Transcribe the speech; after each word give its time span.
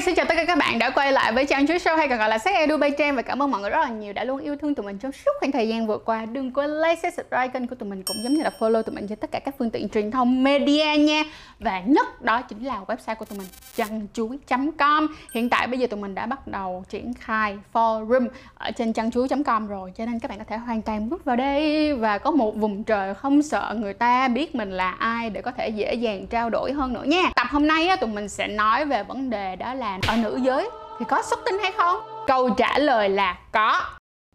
Hi, 0.00 0.04
xin 0.04 0.14
chào 0.14 0.26
tất 0.26 0.34
cả 0.36 0.44
các 0.44 0.58
bạn 0.58 0.78
đã 0.78 0.90
quay 0.90 1.12
lại 1.12 1.32
với 1.32 1.46
Trang 1.46 1.66
Chuối 1.66 1.78
Show 1.78 1.96
hay 1.96 2.08
còn 2.08 2.18
gọi 2.18 2.28
là 2.28 2.38
sách 2.38 2.54
Edu 2.54 2.76
Bay 2.76 2.90
Trang 2.90 3.16
và 3.16 3.22
cảm 3.22 3.42
ơn 3.42 3.50
mọi 3.50 3.60
người 3.60 3.70
rất 3.70 3.80
là 3.80 3.88
nhiều 3.88 4.12
đã 4.12 4.24
luôn 4.24 4.38
yêu 4.38 4.56
thương 4.56 4.74
tụi 4.74 4.86
mình 4.86 4.98
trong 4.98 5.12
suốt 5.12 5.30
khoảng 5.40 5.52
thời 5.52 5.68
gian 5.68 5.86
vừa 5.86 5.98
qua. 5.98 6.26
Đừng 6.26 6.52
quên 6.52 6.70
like, 6.70 6.94
share, 6.94 7.10
subscribe 7.10 7.48
kênh 7.48 7.66
của 7.66 7.74
tụi 7.74 7.88
mình 7.88 8.02
cũng 8.02 8.16
giống 8.24 8.34
như 8.34 8.42
là 8.42 8.50
follow 8.58 8.82
tụi 8.82 8.94
mình 8.94 9.06
trên 9.08 9.18
tất 9.18 9.30
cả 9.30 9.38
các 9.38 9.54
phương 9.58 9.70
tiện 9.70 9.88
truyền 9.88 10.10
thông 10.10 10.44
media 10.44 10.96
nha. 10.98 11.22
Và 11.58 11.80
nhất 11.80 12.22
đó 12.22 12.42
chính 12.42 12.64
là 12.64 12.80
website 12.86 13.14
của 13.14 13.24
tụi 13.24 13.38
mình 13.38 13.48
trang 13.76 14.06
chuối.com. 14.12 15.06
Hiện 15.34 15.50
tại 15.50 15.66
bây 15.66 15.78
giờ 15.78 15.86
tụi 15.86 16.00
mình 16.00 16.14
đã 16.14 16.26
bắt 16.26 16.46
đầu 16.46 16.84
triển 16.88 17.14
khai 17.14 17.58
forum 17.72 18.28
ở 18.54 18.70
trên 18.70 18.92
trang 18.92 19.10
chuối.com 19.10 19.66
rồi 19.66 19.92
cho 19.96 20.06
nên 20.06 20.18
các 20.18 20.28
bạn 20.28 20.38
có 20.38 20.44
thể 20.48 20.56
hoàn 20.56 20.82
toàn 20.82 21.08
bước 21.08 21.24
vào 21.24 21.36
đây 21.36 21.94
và 21.94 22.18
có 22.18 22.30
một 22.30 22.56
vùng 22.56 22.84
trời 22.84 23.14
không 23.14 23.42
sợ 23.42 23.76
người 23.78 23.94
ta 23.94 24.28
biết 24.28 24.54
mình 24.54 24.70
là 24.70 24.90
ai 24.90 25.30
để 25.30 25.42
có 25.42 25.50
thể 25.50 25.68
dễ 25.68 25.94
dàng 25.94 26.26
trao 26.26 26.50
đổi 26.50 26.72
hơn 26.72 26.92
nữa 26.92 27.04
nha. 27.04 27.22
Tập 27.36 27.46
hôm 27.50 27.66
nay 27.66 27.88
á, 27.88 27.96
tụi 27.96 28.10
mình 28.10 28.28
sẽ 28.28 28.48
nói 28.48 28.84
về 28.84 29.02
vấn 29.02 29.30
đề 29.30 29.56
đó 29.56 29.74
là 29.74 29.89
ở 30.06 30.16
nữ 30.16 30.40
giới 30.42 30.70
thì 30.98 31.04
có 31.08 31.22
xuất 31.22 31.40
tinh 31.44 31.58
hay 31.62 31.72
không? 31.76 31.96
Câu 32.26 32.50
trả 32.50 32.78
lời 32.78 33.08
là 33.08 33.38
có. 33.52 33.80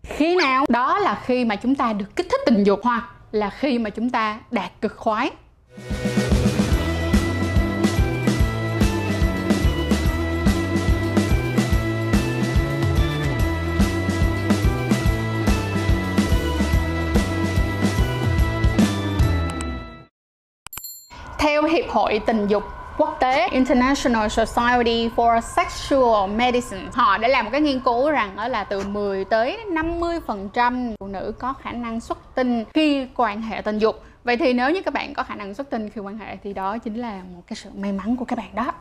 Khi 0.04 0.36
nào? 0.36 0.66
Đó 0.70 1.00
là 1.00 1.22
khi 1.26 1.46
mà 1.46 1.56
chúng 1.56 1.76
ta 1.76 1.94
được 1.94 2.16
kích 2.16 2.28
thích 2.30 2.42
tình 2.46 2.64
dục 2.64 2.80
hoặc 2.84 3.04
là 3.32 3.50
khi 3.50 3.80
mà 3.80 3.90
chúng 3.90 4.10
ta 4.10 4.40
đạt 4.52 4.72
cực 4.82 4.98
khoái. 4.98 5.32
Theo 21.38 21.64
Hiệp 21.64 21.90
hội 21.90 22.22
Tình 22.26 22.48
dục 22.48 22.64
quốc 22.98 23.18
tế 23.20 23.48
International 23.48 24.28
Society 24.28 25.10
for 25.16 25.42
Sexual 25.42 26.30
Medicine. 26.30 26.84
Họ 26.94 27.18
đã 27.18 27.28
làm 27.28 27.46
một 27.46 27.52
cái 27.52 27.62
nghiên 27.62 27.80
cứu 27.80 28.10
rằng 28.10 28.36
đó 28.36 28.48
là 28.48 28.64
từ 28.64 28.84
10 28.88 29.26
tới 29.26 29.58
50% 29.70 30.96
phụ 31.00 31.08
nữ 31.08 31.34
có 31.40 31.54
khả 31.54 31.72
năng 31.72 32.00
xuất 32.00 32.36
tinh 32.36 32.66
khi 32.74 33.08
quan 33.16 33.42
hệ 33.42 33.62
tình 33.62 33.78
dục. 33.78 34.04
Vậy 34.24 34.38
thì 34.38 34.54
nếu 34.54 34.72
như 34.72 34.82
các 34.82 34.94
bạn 34.94 35.14
có 35.14 35.24
khả 35.24 35.36
năng 35.36 35.54
xuất 35.54 35.70
tinh 35.70 35.90
khi 35.90 36.02
quan 36.02 36.18
hệ 36.18 36.38
thì 36.44 36.54
đó 36.54 36.78
chính 36.78 36.96
là 36.96 37.22
một 37.36 37.42
cái 37.48 37.56
sự 37.56 37.70
may 37.76 37.92
mắn 37.92 38.16
của 38.16 38.26
các 38.26 38.38
bạn 38.38 38.56
đó. 38.56 38.74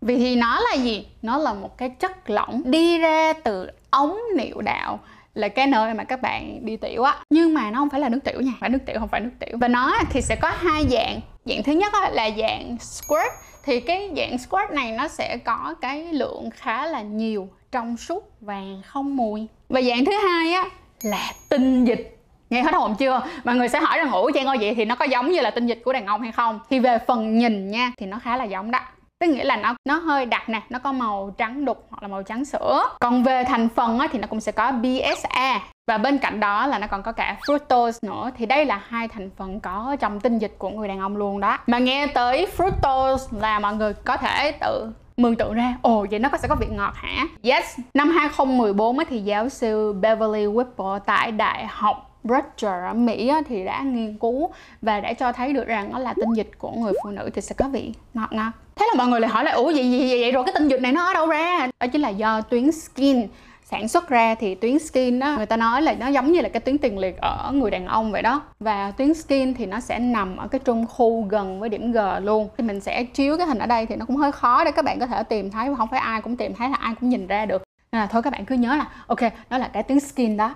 Vì 0.00 0.16
thì 0.16 0.36
nó 0.36 0.60
là 0.60 0.82
gì? 0.82 1.06
Nó 1.22 1.38
là 1.38 1.52
một 1.52 1.78
cái 1.78 1.90
chất 1.90 2.30
lỏng 2.30 2.62
đi 2.64 2.98
ra 2.98 3.32
từ 3.32 3.70
ống 3.90 4.18
niệu 4.36 4.60
đạo 4.60 4.98
là 5.36 5.48
cái 5.48 5.66
nơi 5.66 5.94
mà 5.94 6.04
các 6.04 6.22
bạn 6.22 6.66
đi 6.66 6.76
tiểu 6.76 7.02
á. 7.02 7.16
Nhưng 7.30 7.54
mà 7.54 7.70
nó 7.70 7.78
không 7.78 7.90
phải 7.90 8.00
là 8.00 8.08
nước 8.08 8.20
tiểu 8.24 8.40
nha 8.40 8.52
phải 8.60 8.70
nước 8.70 8.78
tiểu 8.86 8.96
không 8.98 9.08
phải 9.08 9.20
nước 9.20 9.30
tiểu. 9.40 9.58
Và 9.60 9.68
nó 9.68 9.98
thì 10.10 10.22
sẽ 10.22 10.36
có 10.36 10.52
hai 10.56 10.84
dạng. 10.90 11.20
Dạng 11.44 11.62
thứ 11.62 11.72
nhất 11.72 11.92
là 12.12 12.30
dạng 12.38 12.76
squirt. 12.80 13.32
Thì 13.64 13.80
cái 13.80 14.10
dạng 14.16 14.38
squirt 14.38 14.70
này 14.70 14.92
nó 14.92 15.08
sẽ 15.08 15.36
có 15.44 15.74
cái 15.80 16.04
lượng 16.12 16.50
khá 16.54 16.86
là 16.86 17.02
nhiều 17.02 17.48
trong 17.72 17.96
suốt 17.96 18.40
vàng 18.40 18.82
không 18.86 19.16
mùi. 19.16 19.46
Và 19.68 19.82
dạng 19.82 20.04
thứ 20.04 20.12
hai 20.12 20.52
á, 20.52 20.64
là 21.02 21.32
tinh 21.50 21.84
dịch. 21.84 22.12
Nghe 22.50 22.62
hết 22.62 22.74
hồn 22.74 22.94
chưa? 22.98 23.22
Mà 23.44 23.52
người 23.52 23.68
sẽ 23.68 23.80
hỏi 23.80 23.98
rằng, 23.98 24.12
ủa, 24.12 24.30
trang 24.30 24.46
ơi, 24.46 24.56
vậy 24.60 24.74
thì 24.74 24.84
nó 24.84 24.94
có 24.94 25.04
giống 25.04 25.30
như 25.30 25.40
là 25.40 25.50
tinh 25.50 25.66
dịch 25.66 25.80
của 25.84 25.92
đàn 25.92 26.06
ông 26.06 26.22
hay 26.22 26.32
không? 26.32 26.60
Thì 26.70 26.78
về 26.78 26.98
phần 27.06 27.38
nhìn 27.38 27.70
nha, 27.70 27.92
thì 27.98 28.06
nó 28.06 28.18
khá 28.18 28.36
là 28.36 28.44
giống 28.44 28.70
đó 28.70 28.80
tức 29.20 29.26
nghĩa 29.26 29.44
là 29.44 29.56
nó 29.56 29.74
nó 29.88 29.94
hơi 29.94 30.26
đặc 30.26 30.48
nè 30.48 30.62
nó 30.70 30.78
có 30.78 30.92
màu 30.92 31.34
trắng 31.38 31.64
đục 31.64 31.86
hoặc 31.90 32.02
là 32.02 32.08
màu 32.08 32.22
trắng 32.22 32.44
sữa. 32.44 32.82
Còn 33.00 33.22
về 33.22 33.44
thành 33.44 33.68
phần 33.68 33.98
á, 33.98 34.08
thì 34.12 34.18
nó 34.18 34.26
cũng 34.26 34.40
sẽ 34.40 34.52
có 34.52 34.72
BSA 34.72 35.60
và 35.88 35.98
bên 35.98 36.18
cạnh 36.18 36.40
đó 36.40 36.66
là 36.66 36.78
nó 36.78 36.86
còn 36.86 37.02
có 37.02 37.12
cả 37.12 37.36
fructose 37.46 37.98
nữa. 38.02 38.30
Thì 38.36 38.46
đây 38.46 38.64
là 38.64 38.80
hai 38.88 39.08
thành 39.08 39.30
phần 39.36 39.60
có 39.60 39.96
trong 40.00 40.20
tinh 40.20 40.38
dịch 40.38 40.54
của 40.58 40.70
người 40.70 40.88
đàn 40.88 41.00
ông 41.00 41.16
luôn 41.16 41.40
đó. 41.40 41.58
Mà 41.66 41.78
nghe 41.78 42.06
tới 42.06 42.46
fructose 42.56 43.40
là 43.40 43.58
mọi 43.58 43.76
người 43.76 43.92
có 43.94 44.16
thể 44.16 44.52
tự 44.60 44.88
mường 45.16 45.36
tượng 45.36 45.54
ra 45.54 45.74
ồ 45.82 46.06
vậy 46.10 46.18
nó 46.18 46.28
có 46.28 46.38
sẽ 46.38 46.48
có 46.48 46.56
vị 46.60 46.66
ngọt 46.70 46.92
hả? 46.94 47.24
Yes. 47.42 47.78
Năm 47.94 48.10
2014 48.10 48.98
thì 49.08 49.20
giáo 49.20 49.48
sư 49.48 49.92
Beverly 49.92 50.46
Whipple 50.46 50.98
tại 50.98 51.32
đại 51.32 51.66
học 51.68 52.05
Bridger 52.26 52.84
ở 52.88 52.94
Mỹ 52.94 53.32
thì 53.48 53.64
đã 53.64 53.82
nghiên 53.82 54.16
cứu 54.18 54.50
và 54.82 55.00
đã 55.00 55.12
cho 55.12 55.32
thấy 55.32 55.52
được 55.52 55.66
rằng 55.66 55.92
đó 55.92 55.98
là 55.98 56.14
tinh 56.14 56.32
dịch 56.36 56.50
của 56.58 56.70
người 56.70 56.92
phụ 57.02 57.10
nữ 57.10 57.30
thì 57.34 57.40
sẽ 57.40 57.54
có 57.58 57.68
vị 57.68 57.92
ngọt 58.14 58.32
ngọt 58.32 58.52
thế 58.76 58.86
là 58.92 58.98
mọi 58.98 59.08
người 59.08 59.20
lại 59.20 59.30
hỏi 59.30 59.44
là 59.44 59.50
ủa 59.50 59.64
vậy, 59.64 59.90
vậy, 59.90 60.08
vậy, 60.08 60.20
vậy 60.20 60.32
rồi 60.32 60.44
cái 60.44 60.54
tinh 60.58 60.68
dịch 60.68 60.80
này 60.80 60.92
nó 60.92 61.06
ở 61.06 61.14
đâu 61.14 61.26
ra? 61.26 61.68
Đó 61.80 61.86
chính 61.86 62.00
là 62.00 62.08
do 62.08 62.40
tuyến 62.40 62.72
skin 62.72 63.26
sản 63.64 63.88
xuất 63.88 64.08
ra. 64.08 64.34
Thì 64.34 64.54
tuyến 64.54 64.78
skin 64.78 65.18
đó 65.18 65.34
người 65.36 65.46
ta 65.46 65.56
nói 65.56 65.82
là 65.82 65.92
nó 65.92 66.08
giống 66.08 66.32
như 66.32 66.40
là 66.40 66.48
cái 66.48 66.60
tuyến 66.60 66.78
tiền 66.78 66.98
liệt 66.98 67.16
ở 67.20 67.52
người 67.52 67.70
đàn 67.70 67.86
ông 67.86 68.12
vậy 68.12 68.22
đó. 68.22 68.42
Và 68.60 68.90
tuyến 68.90 69.14
skin 69.14 69.54
thì 69.54 69.66
nó 69.66 69.80
sẽ 69.80 69.98
nằm 69.98 70.36
ở 70.36 70.48
cái 70.48 70.58
trung 70.64 70.86
khu 70.86 71.22
gần 71.22 71.60
với 71.60 71.68
điểm 71.68 71.92
G 71.92 71.98
luôn. 72.22 72.48
Thì 72.58 72.64
mình 72.64 72.80
sẽ 72.80 73.04
chiếu 73.04 73.38
cái 73.38 73.46
hình 73.46 73.58
ở 73.58 73.66
đây 73.66 73.86
thì 73.86 73.96
nó 73.96 74.06
cũng 74.06 74.16
hơi 74.16 74.32
khó 74.32 74.64
để 74.64 74.70
các 74.70 74.84
bạn 74.84 74.98
có 75.00 75.06
thể 75.06 75.22
tìm 75.22 75.50
thấy 75.50 75.68
và 75.68 75.76
không 75.76 75.88
phải 75.90 76.00
ai 76.00 76.20
cũng 76.20 76.36
tìm 76.36 76.54
thấy 76.54 76.70
là 76.70 76.76
ai 76.76 76.94
cũng 77.00 77.08
nhìn 77.08 77.26
ra 77.26 77.46
được 77.46 77.65
nên 77.96 78.00
là 78.00 78.06
thôi 78.06 78.22
các 78.22 78.32
bạn 78.32 78.44
cứ 78.44 78.54
nhớ 78.54 78.76
là, 78.76 78.86
ok, 79.06 79.20
đó 79.50 79.58
là 79.58 79.68
cái 79.68 79.82
tiếng 79.82 80.00
skin 80.00 80.36
đó. 80.36 80.54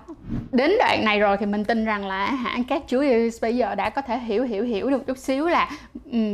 Đến 0.51 0.71
đoạn 0.79 1.05
này 1.05 1.19
rồi 1.19 1.37
thì 1.37 1.45
mình 1.45 1.65
tin 1.65 1.85
rằng 1.85 2.07
là 2.07 2.25
hả, 2.25 2.57
các 2.67 2.81
chú 2.87 2.99
yêu 2.99 3.29
bây 3.41 3.57
giờ 3.57 3.75
đã 3.75 3.89
có 3.89 4.01
thể 4.01 4.19
hiểu 4.19 4.43
hiểu 4.43 4.63
hiểu 4.63 4.89
được 4.89 5.07
chút 5.07 5.17
xíu 5.17 5.47
là 5.47 5.69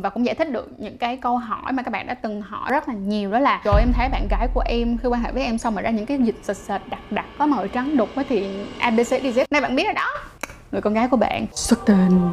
và 0.02 0.10
cũng 0.10 0.26
giải 0.26 0.36
thích 0.36 0.52
được 0.52 0.72
những 0.78 0.98
cái 0.98 1.18
câu 1.18 1.38
hỏi 1.38 1.72
mà 1.72 1.84
các 1.84 1.92
bạn 1.92 2.08
đã 2.08 2.14
từng 2.14 2.42
hỏi 2.42 2.72
rất 2.72 2.90
là 2.90 2.96
nhiều. 2.96 3.32
Đó 3.32 3.40
là, 3.40 3.62
rồi 3.66 3.82
em 3.82 3.92
thấy 3.94 4.10
bạn 4.10 4.28
gái 4.30 4.48
của 4.54 4.64
em 4.66 4.98
khi 4.98 5.08
quan 5.08 5.24
hệ 5.24 5.32
với 5.32 5.44
em 5.44 5.58
xong 5.58 5.76
rồi 5.76 5.84
ra 5.84 5.90
những 5.90 6.06
cái 6.06 6.18
dịch 6.18 6.40
sệt 6.44 6.58
sệt 6.58 6.82
đặc 6.90 7.02
đặc 7.12 7.26
có 7.38 7.46
màu 7.46 7.68
trắng 7.68 7.98
đục 7.98 8.10
thì 8.30 8.48
abc 8.80 8.98
dz 8.98 9.46
nay 9.50 9.62
bạn 9.62 9.76
biết 9.76 9.86
rồi 9.86 9.94
đó. 9.94 10.10
Người 10.72 10.82
con 10.82 10.94
gái 10.94 11.08
của 11.08 11.18
bạn. 11.18 11.46
Xuất 11.54 11.86
tình 11.86 12.32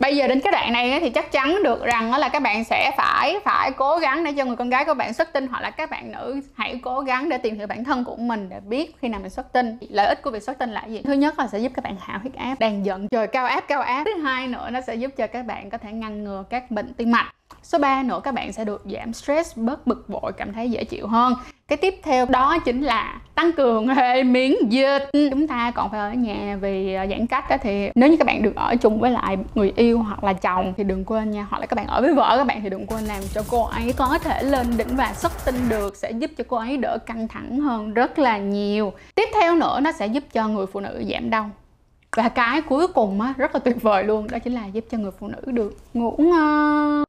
bây 0.00 0.16
giờ 0.16 0.28
đến 0.28 0.40
cái 0.40 0.52
đoạn 0.52 0.72
này 0.72 1.00
thì 1.00 1.10
chắc 1.10 1.32
chắn 1.32 1.62
được 1.62 1.84
rằng 1.84 2.14
là 2.14 2.28
các 2.28 2.42
bạn 2.42 2.64
sẽ 2.64 2.92
phải 2.96 3.36
phải 3.44 3.70
cố 3.72 3.98
gắng 3.98 4.24
để 4.24 4.32
cho 4.32 4.44
người 4.44 4.56
con 4.56 4.70
gái 4.70 4.84
của 4.84 4.94
bạn 4.94 5.14
xuất 5.14 5.32
tinh, 5.32 5.46
hoặc 5.46 5.60
là 5.60 5.70
các 5.70 5.90
bạn 5.90 6.12
nữ 6.12 6.40
hãy 6.54 6.80
cố 6.82 7.00
gắng 7.00 7.28
để 7.28 7.38
tìm 7.38 7.58
hiểu 7.58 7.66
bản 7.66 7.84
thân 7.84 8.04
của 8.04 8.16
mình 8.16 8.48
để 8.48 8.60
biết 8.60 8.96
khi 9.00 9.08
nào 9.08 9.20
mình 9.20 9.30
xuất 9.30 9.52
tinh. 9.52 9.78
Lợi 9.90 10.06
ích 10.06 10.22
của 10.22 10.30
việc 10.30 10.42
xuất 10.42 10.58
tinh 10.58 10.70
là 10.70 10.84
gì? 10.86 11.02
Thứ 11.04 11.12
nhất 11.12 11.38
là 11.38 11.46
sẽ 11.46 11.58
giúp 11.58 11.72
các 11.74 11.84
bạn 11.84 11.96
hạ 12.00 12.18
huyết 12.22 12.34
áp 12.34 12.54
đang 12.58 12.84
giận. 12.84 13.08
Trời, 13.08 13.26
cao 13.26 13.46
áp 13.46 13.64
cao 13.68 13.80
áp. 13.80 14.04
Thứ 14.04 14.22
hai 14.22 14.48
nữa, 14.48 14.68
nó 14.72 14.80
sẽ 14.80 14.94
giúp 14.94 15.10
cho 15.16 15.26
các 15.26 15.46
bạn 15.46 15.70
có 15.70 15.78
thể 15.78 15.92
ngăn 15.92 16.24
ngừa 16.24 16.44
các 16.50 16.70
bệnh 16.70 16.94
tim 16.94 17.10
mạch 17.10 17.32
số 17.62 17.78
3 17.78 18.02
nữa 18.02 18.20
các 18.24 18.34
bạn 18.34 18.52
sẽ 18.52 18.64
được 18.64 18.82
giảm 18.92 19.12
stress 19.12 19.56
bớt 19.56 19.86
bực 19.86 20.08
bội 20.08 20.32
cảm 20.36 20.52
thấy 20.52 20.70
dễ 20.70 20.84
chịu 20.84 21.06
hơn. 21.06 21.34
Cái 21.68 21.76
tiếp 21.76 21.94
theo 22.02 22.26
đó 22.26 22.58
chính 22.58 22.82
là 22.82 23.20
tăng 23.34 23.52
cường 23.52 23.88
hệ 23.88 24.22
miễn 24.22 24.54
dịch. 24.68 25.08
Ừ, 25.12 25.28
chúng 25.30 25.48
ta 25.48 25.70
còn 25.70 25.90
phải 25.90 26.00
ở 26.00 26.12
nhà 26.12 26.58
vì 26.60 26.94
ờ, 26.94 27.06
giãn 27.06 27.26
cách 27.26 27.50
đó 27.50 27.56
thì 27.62 27.90
nếu 27.94 28.10
như 28.10 28.16
các 28.16 28.26
bạn 28.26 28.42
được 28.42 28.56
ở 28.56 28.76
chung 28.76 29.00
với 29.00 29.10
lại 29.10 29.36
người 29.54 29.72
yêu 29.76 29.98
hoặc 29.98 30.24
là 30.24 30.32
chồng 30.32 30.74
thì 30.76 30.84
đừng 30.84 31.04
quên 31.04 31.30
nha 31.30 31.46
hoặc 31.50 31.58
là 31.58 31.66
các 31.66 31.74
bạn 31.74 31.86
ở 31.86 32.00
với 32.00 32.14
vợ 32.14 32.34
các 32.38 32.46
bạn 32.46 32.60
thì 32.62 32.70
đừng 32.70 32.86
quên 32.86 33.04
làm 33.04 33.22
cho 33.34 33.42
cô 33.50 33.64
ấy 33.64 33.92
có 33.96 34.18
thể 34.18 34.42
lên 34.42 34.66
đỉnh 34.76 34.96
và 34.96 35.12
xuất 35.14 35.32
tinh 35.44 35.68
được 35.68 35.96
sẽ 35.96 36.10
giúp 36.10 36.30
cho 36.38 36.44
cô 36.48 36.56
ấy 36.56 36.76
đỡ 36.76 36.98
căng 37.06 37.28
thẳng 37.28 37.60
hơn 37.60 37.94
rất 37.94 38.18
là 38.18 38.38
nhiều. 38.38 38.92
Tiếp 39.14 39.28
theo 39.34 39.56
nữa 39.56 39.80
nó 39.82 39.92
sẽ 39.92 40.06
giúp 40.06 40.24
cho 40.32 40.48
người 40.48 40.66
phụ 40.66 40.80
nữ 40.80 41.04
giảm 41.12 41.30
đau. 41.30 41.50
Và 42.16 42.28
cái 42.28 42.62
cuối 42.62 42.88
cùng 42.88 43.20
á, 43.20 43.34
rất 43.36 43.54
là 43.54 43.60
tuyệt 43.64 43.82
vời 43.82 44.04
luôn 44.04 44.26
đó 44.30 44.38
chính 44.38 44.52
là 44.52 44.66
giúp 44.66 44.84
cho 44.90 44.98
người 44.98 45.10
phụ 45.20 45.28
nữ 45.28 45.52
được 45.52 45.76
ngủ 45.94 46.14
ngon. 46.18 47.04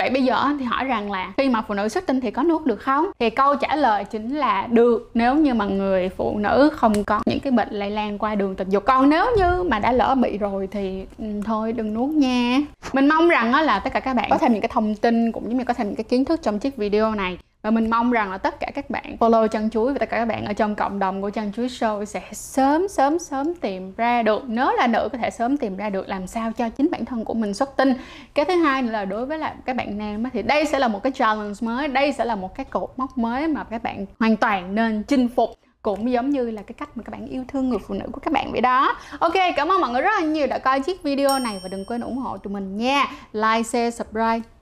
Vậy 0.00 0.10
bây 0.10 0.24
giờ 0.24 0.44
thì 0.58 0.64
hỏi 0.64 0.84
rằng 0.84 1.10
là 1.10 1.32
khi 1.36 1.48
mà 1.48 1.62
phụ 1.68 1.74
nữ 1.74 1.88
xuất 1.88 2.06
tinh 2.06 2.20
thì 2.20 2.30
có 2.30 2.42
nuốt 2.42 2.64
được 2.64 2.80
không? 2.80 3.06
Thì 3.18 3.30
câu 3.30 3.56
trả 3.56 3.76
lời 3.76 4.04
chính 4.04 4.36
là 4.36 4.66
được, 4.70 5.10
nếu 5.14 5.34
như 5.34 5.54
mà 5.54 5.64
người 5.64 6.08
phụ 6.08 6.38
nữ 6.38 6.70
không 6.72 7.04
có 7.04 7.20
những 7.26 7.40
cái 7.40 7.50
bệnh 7.50 7.68
lây 7.70 7.90
lan 7.90 8.18
qua 8.18 8.34
đường 8.34 8.54
tình 8.54 8.68
dục. 8.68 8.84
Còn 8.86 9.10
nếu 9.10 9.26
như 9.36 9.62
mà 9.62 9.78
đã 9.78 9.92
lỡ 9.92 10.14
bị 10.14 10.38
rồi 10.38 10.68
thì 10.70 11.04
ừ, 11.18 11.24
thôi 11.44 11.72
đừng 11.72 11.94
nuốt 11.94 12.10
nha. 12.10 12.60
Mình 12.92 13.08
mong 13.08 13.28
rằng 13.28 13.54
là 13.54 13.78
tất 13.78 13.92
cả 13.92 14.00
các 14.00 14.14
bạn 14.14 14.30
có 14.30 14.38
thêm 14.38 14.52
những 14.52 14.62
cái 14.62 14.70
thông 14.72 14.94
tin 14.94 15.32
cũng 15.32 15.58
như 15.58 15.64
có 15.64 15.74
thêm 15.74 15.86
những 15.86 15.96
cái 15.96 16.04
kiến 16.04 16.24
thức 16.24 16.42
trong 16.42 16.58
chiếc 16.58 16.76
video 16.76 17.14
này 17.14 17.38
và 17.62 17.70
mình 17.70 17.90
mong 17.90 18.10
rằng 18.10 18.30
là 18.30 18.38
tất 18.38 18.60
cả 18.60 18.70
các 18.74 18.90
bạn 18.90 19.16
follow 19.20 19.48
chăn 19.48 19.70
chuối 19.70 19.92
và 19.92 19.98
tất 19.98 20.10
cả 20.10 20.16
các 20.16 20.24
bạn 20.24 20.44
ở 20.44 20.52
trong 20.52 20.74
cộng 20.74 20.98
đồng 20.98 21.22
của 21.22 21.30
chăn 21.30 21.52
chuối 21.52 21.66
show 21.66 22.04
sẽ 22.04 22.22
sớm 22.32 22.88
sớm 22.88 23.18
sớm 23.18 23.54
tìm 23.54 23.94
ra 23.96 24.22
được. 24.22 24.42
Nếu 24.46 24.72
là 24.76 24.86
nữ 24.86 25.08
có 25.12 25.18
thể 25.18 25.30
sớm 25.30 25.56
tìm 25.56 25.76
ra 25.76 25.90
được 25.90 26.08
làm 26.08 26.26
sao 26.26 26.52
cho 26.52 26.68
chính 26.68 26.90
bản 26.90 27.04
thân 27.04 27.24
của 27.24 27.34
mình 27.34 27.54
xuất 27.54 27.76
tinh. 27.76 27.94
Cái 28.34 28.44
thứ 28.44 28.54
hai 28.54 28.82
là 28.82 29.04
đối 29.04 29.26
với 29.26 29.38
là 29.38 29.54
các 29.64 29.76
bạn 29.76 29.98
nam 29.98 30.24
thì 30.32 30.42
đây 30.42 30.64
sẽ 30.64 30.78
là 30.78 30.88
một 30.88 31.02
cái 31.02 31.12
challenge 31.12 31.54
mới, 31.60 31.88
đây 31.88 32.12
sẽ 32.12 32.24
là 32.24 32.34
một 32.34 32.54
cái 32.54 32.64
cột 32.64 32.90
mốc 32.96 33.18
mới 33.18 33.48
mà 33.48 33.64
các 33.64 33.82
bạn 33.82 34.06
hoàn 34.18 34.36
toàn 34.36 34.74
nên 34.74 35.02
chinh 35.02 35.28
phục. 35.28 35.50
Cũng 35.82 36.10
giống 36.10 36.30
như 36.30 36.50
là 36.50 36.62
cái 36.62 36.74
cách 36.78 36.96
mà 36.96 37.02
các 37.02 37.10
bạn 37.10 37.26
yêu 37.26 37.44
thương 37.48 37.68
người 37.68 37.78
phụ 37.88 37.94
nữ 37.94 38.06
của 38.12 38.20
các 38.20 38.32
bạn 38.32 38.52
vậy 38.52 38.60
đó. 38.60 38.96
Ok, 39.18 39.34
cảm 39.56 39.72
ơn 39.72 39.80
mọi 39.80 39.90
người 39.90 40.02
rất 40.02 40.20
là 40.20 40.26
nhiều 40.26 40.46
đã 40.46 40.58
coi 40.58 40.80
chiếc 40.80 41.02
video 41.02 41.38
này 41.38 41.60
và 41.62 41.68
đừng 41.68 41.84
quên 41.88 42.00
ủng 42.00 42.16
hộ 42.16 42.36
tụi 42.36 42.52
mình 42.52 42.76
nha. 42.76 43.06
Like, 43.32 43.62
share, 43.62 43.90
subscribe 43.90 44.59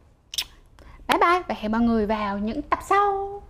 bye 1.09 1.19
bye 1.19 1.43
và 1.49 1.55
hẹn 1.59 1.73
mọi 1.73 1.81
người 1.81 2.07
vào 2.07 2.39
những 2.39 2.63
tập 2.63 2.79
sau. 2.89 3.43